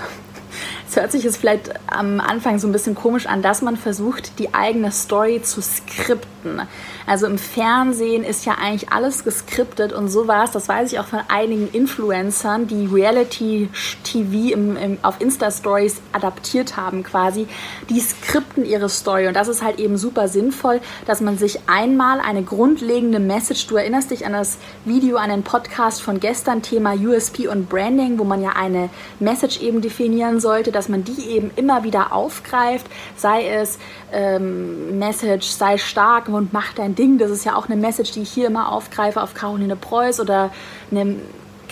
es 0.91 0.97
hört 0.97 1.13
sich 1.13 1.23
jetzt 1.23 1.37
vielleicht 1.37 1.71
am 1.87 2.19
Anfang 2.19 2.59
so 2.59 2.67
ein 2.67 2.73
bisschen 2.73 2.95
komisch 2.95 3.25
an, 3.25 3.41
dass 3.41 3.61
man 3.61 3.77
versucht, 3.77 4.39
die 4.39 4.53
eigene 4.53 4.91
Story 4.91 5.41
zu 5.41 5.61
skripten. 5.61 6.63
Also 7.07 7.27
im 7.27 7.37
Fernsehen 7.37 8.25
ist 8.25 8.45
ja 8.45 8.55
eigentlich 8.61 8.91
alles 8.91 9.23
geskriptet 9.23 9.93
und 9.93 10.09
so 10.09 10.27
war 10.27 10.43
es, 10.43 10.51
das 10.51 10.67
weiß 10.67 10.91
ich 10.91 10.99
auch 10.99 11.05
von 11.05 11.21
einigen 11.29 11.69
Influencern, 11.69 12.67
die 12.67 12.87
Reality-TV 12.87 14.53
im, 14.53 14.75
im, 14.75 14.97
auf 15.01 15.21
Insta-Stories 15.21 16.01
adaptiert 16.11 16.75
haben 16.75 17.03
quasi. 17.03 17.47
Die 17.89 17.99
skripten 18.01 18.65
ihre 18.65 18.89
Story 18.89 19.27
und 19.27 19.35
das 19.35 19.47
ist 19.47 19.63
halt 19.63 19.79
eben 19.79 19.97
super 19.97 20.27
sinnvoll, 20.27 20.81
dass 21.05 21.21
man 21.21 21.37
sich 21.37 21.59
einmal 21.67 22.19
eine 22.19 22.43
grundlegende 22.43 23.19
Message, 23.19 23.67
du 23.67 23.77
erinnerst 23.77 24.11
dich 24.11 24.25
an 24.25 24.33
das 24.33 24.57
Video, 24.83 25.15
an 25.15 25.29
den 25.29 25.43
Podcast 25.43 26.01
von 26.01 26.19
gestern, 26.19 26.61
Thema 26.61 26.95
USP 26.95 27.47
und 27.47 27.69
Branding, 27.69 28.19
wo 28.19 28.25
man 28.25 28.41
ja 28.41 28.51
eine 28.57 28.89
Message 29.21 29.61
eben 29.61 29.79
definieren 29.79 30.41
sollte, 30.41 30.73
dass 30.81 30.89
man 30.89 31.03
die 31.03 31.29
eben 31.29 31.51
immer 31.57 31.83
wieder 31.83 32.11
aufgreift, 32.11 32.87
sei 33.15 33.47
es 33.47 33.77
ähm, 34.11 34.97
Message, 34.97 35.45
sei 35.45 35.77
stark 35.77 36.27
und 36.27 36.53
mach 36.53 36.73
dein 36.73 36.95
Ding. 36.95 37.19
Das 37.19 37.29
ist 37.29 37.45
ja 37.45 37.55
auch 37.55 37.69
eine 37.69 37.79
Message, 37.79 38.13
die 38.13 38.23
ich 38.23 38.31
hier 38.31 38.47
immer 38.47 38.71
aufgreife 38.71 39.21
auf 39.21 39.35
Caroline 39.35 39.75
Preuß 39.75 40.19
oder 40.21 40.49
eine 40.89 41.17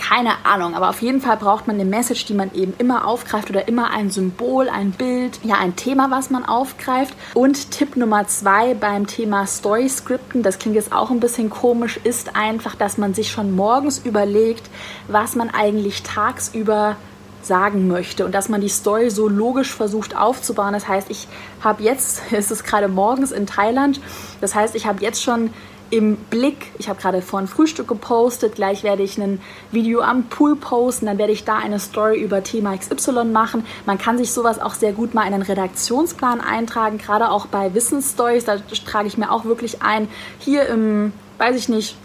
keine 0.00 0.30
Ahnung, 0.44 0.74
aber 0.74 0.88
auf 0.88 1.02
jeden 1.02 1.20
Fall 1.20 1.36
braucht 1.36 1.66
man 1.66 1.76
eine 1.76 1.84
Message, 1.84 2.24
die 2.24 2.32
man 2.34 2.54
eben 2.54 2.72
immer 2.78 3.06
aufgreift 3.06 3.50
oder 3.50 3.68
immer 3.68 3.90
ein 3.90 4.08
Symbol, 4.10 4.70
ein 4.70 4.92
Bild, 4.92 5.40
ja, 5.42 5.56
ein 5.56 5.76
Thema, 5.76 6.10
was 6.10 6.30
man 6.30 6.46
aufgreift. 6.46 7.14
Und 7.34 7.70
Tipp 7.70 7.96
Nummer 7.96 8.26
zwei 8.26 8.72
beim 8.72 9.06
Thema 9.06 9.46
Story 9.46 9.90
Scripten, 9.90 10.42
das 10.42 10.58
klingt 10.58 10.76
jetzt 10.76 10.92
auch 10.92 11.10
ein 11.10 11.20
bisschen 11.20 11.50
komisch, 11.50 12.00
ist 12.02 12.34
einfach, 12.34 12.76
dass 12.76 12.96
man 12.96 13.12
sich 13.12 13.30
schon 13.30 13.54
morgens 13.54 13.98
überlegt, 13.98 14.70
was 15.08 15.34
man 15.34 15.50
eigentlich 15.50 16.02
tagsüber 16.02 16.96
sagen 17.42 17.88
möchte 17.88 18.24
und 18.24 18.34
dass 18.34 18.48
man 18.48 18.60
die 18.60 18.68
Story 18.68 19.10
so 19.10 19.28
logisch 19.28 19.74
versucht 19.74 20.16
aufzubauen. 20.16 20.72
Das 20.72 20.88
heißt, 20.88 21.10
ich 21.10 21.28
habe 21.60 21.82
jetzt, 21.82 22.22
es 22.32 22.50
ist 22.50 22.64
gerade 22.64 22.88
morgens 22.88 23.32
in 23.32 23.46
Thailand, 23.46 24.00
das 24.40 24.54
heißt, 24.54 24.74
ich 24.74 24.86
habe 24.86 25.02
jetzt 25.02 25.22
schon 25.22 25.50
im 25.90 26.16
Blick. 26.16 26.68
Ich 26.78 26.88
habe 26.88 27.00
gerade 27.00 27.20
vorhin 27.20 27.48
Frühstück 27.48 27.88
gepostet, 27.88 28.54
gleich 28.54 28.84
werde 28.84 29.02
ich 29.02 29.18
ein 29.18 29.40
Video 29.72 30.00
am 30.00 30.24
Pool 30.24 30.56
posten, 30.56 31.06
dann 31.06 31.18
werde 31.18 31.32
ich 31.32 31.44
da 31.44 31.56
eine 31.56 31.80
Story 31.80 32.20
über 32.20 32.42
Thema 32.42 32.76
XY 32.76 33.24
machen. 33.24 33.66
Man 33.86 33.98
kann 33.98 34.16
sich 34.16 34.32
sowas 34.32 34.60
auch 34.60 34.74
sehr 34.74 34.92
gut 34.92 35.14
mal 35.14 35.26
in 35.26 35.34
einen 35.34 35.42
Redaktionsplan 35.42 36.40
eintragen, 36.40 36.98
gerade 36.98 37.30
auch 37.30 37.46
bei 37.46 37.74
Wissensstories, 37.74 38.44
da 38.44 38.58
trage 38.86 39.08
ich 39.08 39.18
mir 39.18 39.32
auch 39.32 39.44
wirklich 39.44 39.82
ein, 39.82 40.08
hier 40.38 40.66
im, 40.66 41.12
weiß 41.38 41.56
ich 41.56 41.68
nicht, 41.68 41.96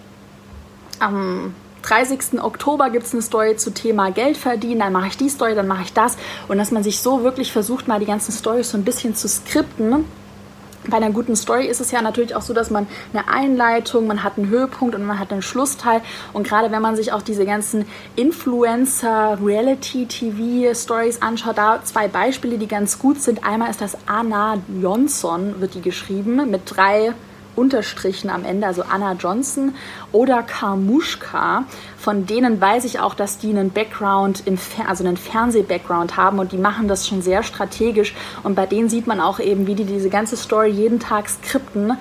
am 1.00 1.54
30. 1.88 2.42
Oktober 2.42 2.90
gibt 2.90 3.06
es 3.06 3.14
eine 3.14 3.22
Story 3.22 3.56
zu 3.58 3.72
Thema 3.72 4.12
Geld 4.12 4.38
verdienen, 4.38 4.80
dann 4.80 4.94
mache 4.94 5.08
ich 5.08 5.18
die 5.18 5.30
Story, 5.30 5.56
dann 5.56 5.68
mache 5.68 5.84
ich 5.84 5.94
das 5.94 6.18
und 6.48 6.58
dass 6.58 6.72
man 6.72 6.84
sich 6.84 7.00
so 7.00 7.24
wirklich 7.24 7.52
versucht, 7.52 7.88
mal 7.88 8.00
die 8.00 8.06
ganzen 8.06 8.32
Stories 8.32 8.72
so 8.72 8.78
ein 8.78 8.84
bisschen 8.84 9.16
zu 9.16 9.28
skripten 9.28 10.06
bei 10.90 10.98
einer 10.98 11.12
guten 11.12 11.36
Story 11.36 11.68
ist 11.68 11.82
es 11.82 11.92
ja 11.92 12.02
natürlich 12.02 12.36
auch 12.36 12.42
so, 12.42 12.54
dass 12.54 12.70
man 12.70 12.88
eine 13.14 13.28
Einleitung, 13.28 14.08
man 14.08 14.24
hat 14.24 14.38
einen 14.38 14.50
Höhepunkt 14.50 14.96
und 14.96 15.06
man 15.06 15.20
hat 15.20 15.32
einen 15.32 15.42
Schlussteil. 15.42 16.02
Und 16.34 16.48
gerade 16.48 16.72
wenn 16.72 16.82
man 16.82 16.96
sich 16.96 17.12
auch 17.12 17.22
diese 17.22 17.46
ganzen 17.46 17.86
Influencer, 18.16 19.40
Reality-TV-Stories 19.44 21.22
anschaut, 21.22 21.58
da 21.58 21.82
zwei 21.84 22.08
Beispiele, 22.08 22.58
die 22.58 22.68
ganz 22.68 23.00
gut 23.00 23.22
sind. 23.22 23.46
Einmal 23.46 23.70
ist 23.70 23.82
das 23.82 23.98
Anna 24.06 24.58
Johnson, 24.82 25.60
wird 25.60 25.76
die 25.76 25.82
geschrieben, 25.82 26.50
mit 26.50 26.62
drei 26.66 27.14
Unterstrichen 27.56 28.30
am 28.30 28.46
Ende, 28.46 28.68
also 28.68 28.84
Anna 28.84 29.14
Johnson 29.14 29.76
oder 30.12 30.44
Karmuschka. 30.44 31.66
Von 31.98 32.26
denen 32.26 32.60
weiß 32.60 32.86
ich 32.86 33.00
auch, 33.00 33.14
dass 33.14 33.38
die 33.38 33.50
einen 33.50 33.72
Background, 33.72 34.44
im 34.46 34.58
also 34.88 35.04
einen 35.04 35.18
Fernseh-Background 35.18 36.18
haben 36.18 36.40
und 36.40 36.52
die 36.52 36.58
machen 36.58 36.88
das 36.88 37.08
schon 37.08 37.22
sehr 37.22 37.44
strategisch. 37.44 38.14
Und 38.44 38.56
bei 38.56 38.66
denen 38.66 38.90
sieht 38.90 39.08
man 39.08 39.20
auch 39.20 39.40
eben, 39.40 39.68
wie 39.68 39.76
die 39.76 39.86
diese 39.86 40.10
ganze 40.10 40.38
Story 40.38 40.70
jeden 40.70 41.00
Tag 41.00 41.30
skripten 41.30 41.98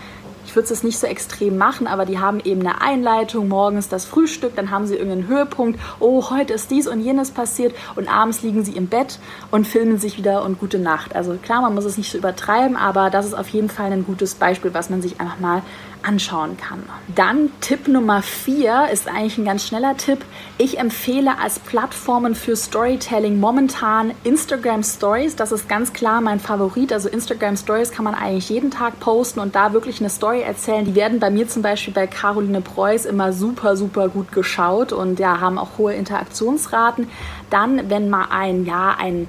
ich 0.55 0.57
würde 0.57 0.73
es 0.73 0.85
nicht 0.85 1.01
so 1.01 1.09
extrem 1.09 1.59
machen, 1.59 1.89
aber 1.89 2.07
die 2.07 2.21
haben 2.21 2.39
eben 2.39 2.61
eine 2.61 2.81
Einleitung, 2.81 3.49
morgens 3.49 3.89
das 3.89 4.05
Frühstück, 4.05 4.55
dann 4.55 4.71
haben 4.71 4.87
sie 4.87 4.95
irgendeinen 4.95 5.27
Höhepunkt, 5.27 5.81
oh, 5.99 6.31
heute 6.31 6.53
ist 6.53 6.71
dies 6.71 6.87
und 6.87 7.01
jenes 7.01 7.33
passiert 7.33 7.75
und 7.97 8.09
abends 8.09 8.43
liegen 8.43 8.65
sie 8.65 8.77
im 8.77 8.87
Bett 8.87 9.19
und 9.51 9.67
filmen 9.67 9.99
sich 9.99 10.17
wieder 10.17 10.45
und 10.45 10.61
gute 10.61 10.79
Nacht. 10.79 11.17
Also 11.17 11.35
klar, 11.43 11.61
man 11.61 11.75
muss 11.75 11.85
es 11.85 11.99
nicht 11.99 12.13
so 12.13 12.19
übertreiben, 12.19 12.77
aber 12.77 13.11
das 13.11 13.27
ist 13.27 13.35
auf 13.35 13.49
jeden 13.49 13.69
Fall 13.69 13.91
ein 13.91 14.05
gutes 14.05 14.37
Beispiel, 14.37 14.73
was 14.73 14.91
man 14.91 15.03
sich 15.03 15.21
einfach 15.21 15.41
mal 15.41 15.63
anschauen 16.05 16.57
kann. 16.57 16.83
Dann 17.15 17.51
Tipp 17.61 17.89
Nummer 17.89 18.23
4 18.23 18.89
ist 18.93 19.09
eigentlich 19.09 19.39
ein 19.39 19.45
ganz 19.45 19.67
schneller 19.67 19.97
Tipp. 19.97 20.25
Ich 20.59 20.79
empfehle 20.79 21.39
als 21.39 21.59
Plattformen 21.59 22.35
für 22.35 22.57
Storytelling 22.57 23.41
momentan 23.41 24.13
Instagram 24.25 24.83
Stories. 24.83 25.37
Das 25.37 25.53
ist 25.53 25.69
ganz 25.69 25.93
klar 25.93 26.21
mein 26.21 26.41
Favorit. 26.41 26.93
Also 26.93 27.09
Instagram 27.09 27.57
Stories 27.57 27.91
kann 27.91 28.05
man 28.05 28.15
eigentlich 28.15 28.49
jeden 28.51 28.71
Tag 28.71 29.01
posten 29.01 29.41
und 29.41 29.55
da 29.55 29.73
wirklich 29.73 30.01
eine 30.01 30.11
Story 30.11 30.43
erzählen. 30.43 30.85
Die 30.85 30.95
werden 30.95 31.21
bei 31.21 31.31
mir 31.31 31.49
zum 31.49 31.63
Beispiel 31.63 31.95
bei 31.95 32.07
Caroline 32.07 32.61
Preuß 32.61 33.07
immer 33.07 33.33
super, 33.33 33.77
super 33.77 34.09
gut 34.09 34.33
geschaut 34.33 34.93
und 34.93 35.19
ja, 35.19 35.41
haben 35.41 35.59
auch 35.59 35.79
hohe 35.79 35.95
Interaktionsraten. 35.95 37.09
Dann, 37.51 37.91
wenn 37.91 38.11
mal 38.11 38.27
ein, 38.31 38.65
ja, 38.67 38.95
ein 38.99 39.29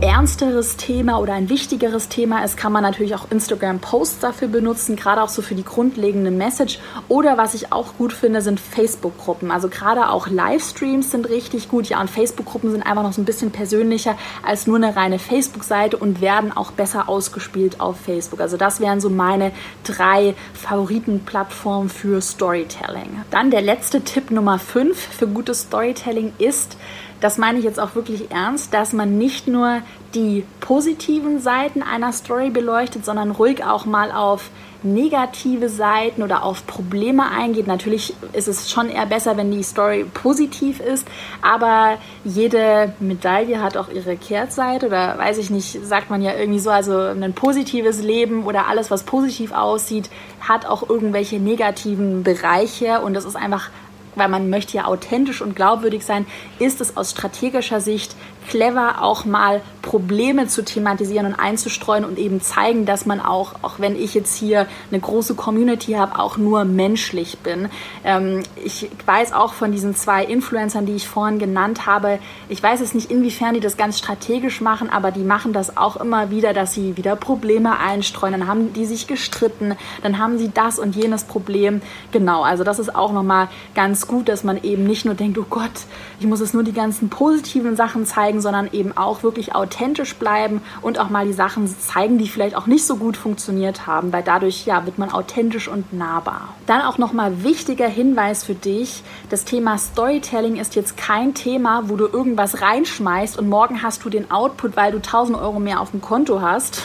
ernsteres 0.00 0.76
Thema 0.76 1.18
oder 1.18 1.34
ein 1.34 1.48
wichtigeres 1.48 2.08
Thema 2.08 2.42
ist, 2.42 2.56
kann 2.56 2.72
man 2.72 2.82
natürlich 2.82 3.14
auch 3.14 3.30
Instagram-Posts 3.30 4.20
dafür 4.20 4.48
benutzen, 4.48 4.96
gerade 4.96 5.22
auch 5.22 5.28
so 5.28 5.42
für 5.42 5.54
die 5.54 5.64
grundlegende 5.64 6.30
Message. 6.30 6.78
Oder 7.08 7.36
was 7.36 7.54
ich 7.54 7.72
auch 7.72 7.96
gut 7.98 8.12
finde, 8.12 8.40
sind 8.40 8.60
Facebook-Gruppen. 8.60 9.50
Also 9.50 9.68
gerade 9.68 10.08
auch 10.08 10.28
Livestreams 10.28 11.10
sind 11.10 11.28
richtig 11.28 11.68
gut. 11.68 11.88
Ja, 11.88 12.00
und 12.00 12.08
Facebook-Gruppen 12.08 12.70
sind 12.70 12.82
einfach 12.82 13.02
noch 13.02 13.12
so 13.12 13.20
ein 13.20 13.26
bisschen 13.26 13.50
persönlicher 13.50 14.16
als 14.42 14.66
nur 14.66 14.76
eine 14.76 14.96
reine 14.96 15.18
Facebook-Seite 15.18 15.96
und 15.98 16.20
werden 16.20 16.56
auch 16.56 16.70
besser 16.70 17.08
ausgespielt 17.08 17.80
auf 17.80 18.00
Facebook. 18.00 18.40
Also 18.40 18.56
das 18.56 18.80
wären 18.80 19.00
so 19.00 19.10
meine 19.10 19.52
drei 19.84 20.34
Favoritenplattformen 20.54 21.90
für 21.90 22.22
Storytelling. 22.22 23.22
Dann 23.30 23.50
der 23.50 23.62
letzte 23.62 24.02
Tipp 24.02 24.30
Nummer 24.30 24.58
5 24.58 24.96
für 24.96 25.26
gutes 25.26 25.62
Storytelling 25.62 26.32
ist, 26.38 26.76
das 27.20 27.38
meine 27.38 27.58
ich 27.58 27.64
jetzt 27.64 27.78
auch 27.78 27.94
wirklich 27.94 28.30
ernst, 28.30 28.72
dass 28.74 28.92
man 28.92 29.18
nicht 29.18 29.46
nur 29.46 29.82
die 30.14 30.44
positiven 30.60 31.40
Seiten 31.40 31.82
einer 31.82 32.12
Story 32.12 32.50
beleuchtet, 32.50 33.04
sondern 33.04 33.30
ruhig 33.30 33.64
auch 33.64 33.84
mal 33.84 34.10
auf 34.10 34.50
negative 34.82 35.68
Seiten 35.68 36.22
oder 36.22 36.42
auf 36.42 36.66
Probleme 36.66 37.30
eingeht. 37.30 37.66
Natürlich 37.66 38.14
ist 38.32 38.48
es 38.48 38.70
schon 38.70 38.88
eher 38.88 39.06
besser, 39.06 39.36
wenn 39.36 39.50
die 39.50 39.62
Story 39.62 40.04
positiv 40.12 40.80
ist, 40.80 41.06
aber 41.42 41.98
jede 42.24 42.94
Medaille 42.98 43.62
hat 43.62 43.76
auch 43.76 43.90
ihre 43.90 44.16
Kehrtseite 44.16 44.86
oder 44.86 45.18
weiß 45.18 45.38
ich 45.38 45.50
nicht, 45.50 45.84
sagt 45.84 46.10
man 46.10 46.22
ja 46.22 46.34
irgendwie 46.34 46.60
so, 46.60 46.70
also 46.70 46.98
ein 46.98 47.32
positives 47.34 48.02
Leben 48.02 48.44
oder 48.44 48.68
alles, 48.68 48.90
was 48.90 49.02
positiv 49.02 49.52
aussieht, 49.52 50.08
hat 50.40 50.66
auch 50.66 50.88
irgendwelche 50.88 51.38
negativen 51.38 52.22
Bereiche 52.22 53.00
und 53.00 53.14
das 53.14 53.24
ist 53.24 53.36
einfach 53.36 53.68
weil 54.16 54.28
man 54.28 54.50
möchte 54.50 54.76
ja 54.76 54.86
authentisch 54.86 55.40
und 55.42 55.56
glaubwürdig 55.56 56.04
sein, 56.04 56.26
ist 56.58 56.80
es 56.80 56.96
aus 56.96 57.12
strategischer 57.12 57.80
Sicht 57.80 58.14
clever, 58.48 59.02
auch 59.02 59.24
mal 59.24 59.60
Probleme 59.82 60.46
zu 60.46 60.64
thematisieren 60.64 61.26
und 61.26 61.34
einzustreuen 61.34 62.04
und 62.04 62.18
eben 62.18 62.40
zeigen, 62.40 62.86
dass 62.86 63.06
man 63.06 63.20
auch, 63.20 63.54
auch 63.62 63.78
wenn 63.78 63.96
ich 63.96 64.14
jetzt 64.14 64.36
hier 64.36 64.66
eine 64.90 65.00
große 65.00 65.34
Community 65.34 65.92
habe, 65.92 66.18
auch 66.18 66.36
nur 66.36 66.64
menschlich 66.64 67.38
bin. 67.38 67.68
Ähm, 68.04 68.42
ich 68.62 68.90
weiß 69.06 69.32
auch 69.32 69.54
von 69.54 69.72
diesen 69.72 69.94
zwei 69.94 70.24
Influencern, 70.24 70.86
die 70.86 70.96
ich 70.96 71.08
vorhin 71.08 71.38
genannt 71.38 71.86
habe, 71.86 72.18
ich 72.48 72.62
weiß 72.62 72.80
es 72.80 72.94
nicht, 72.94 73.10
inwiefern 73.10 73.54
die 73.54 73.60
das 73.60 73.76
ganz 73.76 73.98
strategisch 73.98 74.60
machen, 74.60 74.90
aber 74.90 75.10
die 75.10 75.24
machen 75.24 75.52
das 75.52 75.76
auch 75.76 75.96
immer 75.96 76.30
wieder, 76.30 76.52
dass 76.52 76.74
sie 76.74 76.96
wieder 76.96 77.16
Probleme 77.16 77.78
einstreuen. 77.78 78.32
Dann 78.32 78.46
haben 78.46 78.72
die 78.72 78.86
sich 78.86 79.06
gestritten, 79.06 79.76
dann 80.02 80.18
haben 80.18 80.38
sie 80.38 80.50
das 80.52 80.78
und 80.78 80.94
jenes 80.94 81.24
Problem. 81.24 81.80
Genau, 82.12 82.42
also 82.42 82.64
das 82.64 82.78
ist 82.78 82.94
auch 82.94 83.12
nochmal 83.12 83.48
ganz 83.74 84.06
gut, 84.06 84.28
dass 84.28 84.44
man 84.44 84.62
eben 84.62 84.84
nicht 84.84 85.04
nur 85.04 85.14
denkt, 85.14 85.38
oh 85.38 85.46
Gott, 85.48 85.70
ich 86.18 86.26
muss 86.26 86.40
es 86.40 86.52
nur 86.52 86.62
die 86.62 86.72
ganzen 86.72 87.08
positiven 87.08 87.76
Sachen 87.76 88.04
zeigen, 88.04 88.40
sondern 88.40 88.68
eben 88.72 88.96
auch 88.96 89.22
wirklich 89.22 89.54
authentisch 89.54 89.69
bleiben 90.18 90.62
und 90.82 90.98
auch 90.98 91.10
mal 91.10 91.26
die 91.26 91.32
Sachen 91.32 91.66
zeigen, 91.66 92.18
die 92.18 92.28
vielleicht 92.28 92.56
auch 92.56 92.66
nicht 92.66 92.86
so 92.86 92.96
gut 92.96 93.16
funktioniert 93.16 93.86
haben, 93.86 94.12
weil 94.12 94.22
dadurch 94.22 94.66
ja 94.66 94.84
wird 94.84 94.98
man 94.98 95.10
authentisch 95.10 95.68
und 95.68 95.92
nahbar. 95.92 96.54
Dann 96.66 96.82
auch 96.82 96.98
nochmal 96.98 97.42
wichtiger 97.42 97.88
Hinweis 97.88 98.44
für 98.44 98.54
dich: 98.54 99.02
Das 99.30 99.44
Thema 99.44 99.78
Storytelling 99.78 100.56
ist 100.56 100.74
jetzt 100.74 100.96
kein 100.96 101.34
Thema, 101.34 101.88
wo 101.88 101.96
du 101.96 102.06
irgendwas 102.06 102.60
reinschmeißt 102.60 103.38
und 103.38 103.48
morgen 103.48 103.82
hast 103.82 104.04
du 104.04 104.10
den 104.10 104.30
Output, 104.30 104.76
weil 104.76 104.92
du 104.92 104.98
1000 104.98 105.38
Euro 105.38 105.60
mehr 105.60 105.80
auf 105.80 105.90
dem 105.90 106.00
Konto 106.00 106.40
hast 106.40 106.82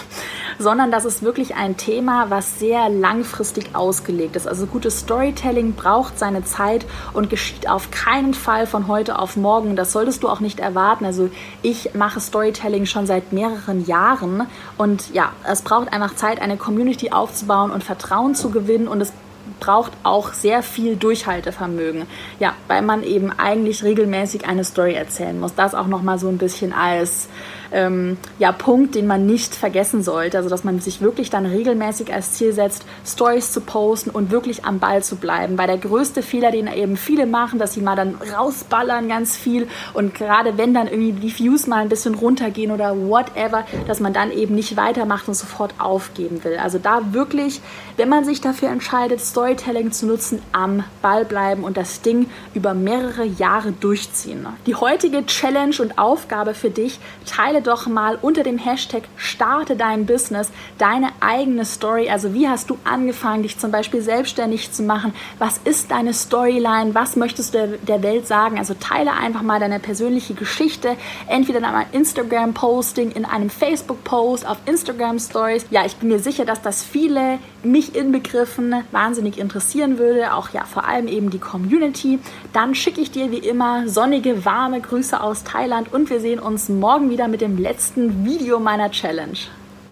sondern 0.59 0.91
das 0.91 1.05
ist 1.05 1.23
wirklich 1.23 1.55
ein 1.55 1.77
Thema, 1.77 2.29
was 2.29 2.59
sehr 2.59 2.89
langfristig 2.89 3.75
ausgelegt 3.75 4.35
ist. 4.35 4.47
Also 4.47 4.65
gutes 4.65 4.99
Storytelling 4.99 5.73
braucht 5.73 6.17
seine 6.17 6.43
Zeit 6.43 6.85
und 7.13 7.29
geschieht 7.29 7.69
auf 7.69 7.91
keinen 7.91 8.33
Fall 8.33 8.67
von 8.67 8.87
heute 8.87 9.19
auf 9.19 9.35
morgen. 9.35 9.75
Das 9.75 9.91
solltest 9.91 10.23
du 10.23 10.29
auch 10.29 10.39
nicht 10.39 10.59
erwarten. 10.59 11.05
Also 11.05 11.29
ich 11.61 11.93
mache 11.93 12.19
Storytelling 12.19 12.74
schon 12.85 13.07
seit 13.07 13.31
mehreren 13.31 13.85
Jahren 13.85 14.47
und 14.77 15.13
ja, 15.13 15.31
es 15.49 15.61
braucht 15.61 15.93
einfach 15.93 16.15
Zeit, 16.15 16.41
eine 16.41 16.57
Community 16.57 17.11
aufzubauen 17.11 17.71
und 17.71 17.83
Vertrauen 17.83 18.35
zu 18.35 18.51
gewinnen 18.51 18.87
und 18.87 18.99
es 19.01 19.13
braucht 19.59 19.93
auch 20.03 20.33
sehr 20.33 20.63
viel 20.63 20.95
Durchhaltevermögen. 20.95 22.05
Ja, 22.39 22.53
weil 22.67 22.81
man 22.81 23.03
eben 23.03 23.31
eigentlich 23.31 23.83
regelmäßig 23.83 24.45
eine 24.45 24.63
Story 24.63 24.93
erzählen 24.93 25.39
muss. 25.39 25.55
Das 25.55 25.75
auch 25.75 25.87
nochmal 25.87 26.19
so 26.19 26.27
ein 26.27 26.37
bisschen 26.37 26.73
als 26.73 27.29
ähm, 27.75 28.17
ja, 28.39 28.51
Punkt, 28.51 28.95
den 28.95 29.07
man 29.07 29.25
nicht 29.25 29.55
vergessen 29.55 30.03
sollte. 30.03 30.37
Also, 30.37 30.49
dass 30.49 30.63
man 30.63 30.79
sich 30.79 31.01
wirklich 31.01 31.29
dann 31.29 31.45
regelmäßig 31.45 32.13
als 32.13 32.33
Ziel 32.33 32.53
setzt, 32.53 32.85
Stories 33.05 33.51
zu 33.51 33.61
posten 33.61 34.09
und 34.09 34.31
wirklich 34.31 34.65
am 34.65 34.79
Ball 34.79 35.03
zu 35.03 35.15
bleiben. 35.17 35.57
Weil 35.57 35.67
der 35.67 35.77
größte 35.77 36.21
Fehler, 36.21 36.51
den 36.51 36.67
eben 36.67 36.97
viele 36.97 37.25
machen, 37.25 37.59
dass 37.59 37.73
sie 37.73 37.81
mal 37.81 37.95
dann 37.95 38.15
rausballern 38.35 39.07
ganz 39.07 39.35
viel 39.35 39.67
und 39.93 40.13
gerade 40.13 40.57
wenn 40.57 40.73
dann 40.73 40.87
irgendwie 40.87 41.13
die 41.13 41.37
Views 41.37 41.67
mal 41.67 41.81
ein 41.81 41.89
bisschen 41.89 42.15
runtergehen 42.15 42.71
oder 42.71 42.95
whatever, 42.95 43.65
dass 43.87 43.99
man 43.99 44.13
dann 44.13 44.31
eben 44.31 44.55
nicht 44.55 44.77
weitermacht 44.77 45.27
und 45.27 45.33
sofort 45.33 45.73
aufgeben 45.79 46.43
will. 46.43 46.57
Also 46.57 46.79
da 46.79 47.13
wirklich, 47.13 47.61
wenn 47.97 48.09
man 48.09 48.25
sich 48.25 48.41
dafür 48.41 48.69
entscheidet, 48.69 49.21
Storytelling 49.21 49.91
zu 49.91 50.05
nutzen, 50.05 50.41
am 50.51 50.83
Ball 51.01 51.25
bleiben 51.25 51.63
und 51.63 51.77
das 51.77 52.01
Ding 52.01 52.27
über 52.53 52.73
mehrere 52.73 53.25
Jahre 53.25 53.71
durchziehen. 53.71 54.45
Die 54.65 54.75
heutige 54.75 55.25
Challenge 55.25 55.75
und 55.79 55.97
Aufgabe 55.97 56.53
für 56.53 56.69
dich, 56.69 56.99
teile 57.25 57.55
teile 57.55 57.64
doch 57.65 57.87
mal 57.87 58.17
unter 58.21 58.43
dem 58.43 58.57
Hashtag 58.57 59.03
Starte 59.17 59.75
dein 59.75 60.05
Business 60.05 60.51
deine 60.77 61.09
eigene 61.19 61.65
Story. 61.65 62.09
Also 62.09 62.33
wie 62.33 62.47
hast 62.47 62.69
du 62.69 62.77
angefangen, 62.83 63.43
dich 63.43 63.57
zum 63.57 63.71
Beispiel 63.71 64.01
selbstständig 64.01 64.71
zu 64.71 64.83
machen? 64.83 65.13
Was 65.39 65.57
ist 65.63 65.91
deine 65.91 66.13
Storyline? 66.13 66.93
Was 66.93 67.15
möchtest 67.15 67.53
du 67.53 67.79
der 67.87 68.03
Welt 68.03 68.27
sagen? 68.27 68.57
Also 68.57 68.75
teile 68.79 69.13
einfach 69.13 69.41
mal 69.41 69.59
deine 69.59 69.79
persönliche 69.79 70.33
Geschichte, 70.33 70.95
entweder 71.27 71.59
in 71.59 71.65
einem 71.65 71.85
Instagram-Posting, 71.91 73.11
in 73.11 73.25
einem 73.25 73.49
Facebook-Post, 73.49 74.47
auf 74.47 74.57
Instagram-Stories. 74.65 75.67
Ja, 75.71 75.85
ich 75.85 75.95
bin 75.95 76.09
mir 76.09 76.19
sicher, 76.19 76.45
dass 76.45 76.61
das 76.61 76.83
viele, 76.83 77.39
mich 77.63 77.95
inbegriffen, 77.95 78.83
wahnsinnig 78.91 79.39
interessieren 79.39 79.97
würde. 79.97 80.33
Auch 80.33 80.49
ja, 80.49 80.65
vor 80.65 80.85
allem 80.85 81.07
eben 81.07 81.29
die 81.31 81.39
Community. 81.39 82.19
Dann 82.53 82.75
schicke 82.75 83.01
ich 83.01 83.11
dir 83.11 83.31
wie 83.31 83.39
immer 83.39 83.87
sonnige, 83.87 84.45
warme 84.45 84.81
Grüße 84.81 85.19
aus 85.19 85.43
Thailand 85.43 85.91
und 85.91 86.09
wir 86.09 86.19
sehen 86.19 86.39
uns 86.39 86.69
morgen 86.69 87.09
wieder 87.09 87.27
mit 87.27 87.41
dem 87.41 87.54
dem 87.54 87.54
letzten 87.57 88.25
Video 88.25 88.59
meiner 88.59 88.91
Challenge. 88.91 89.37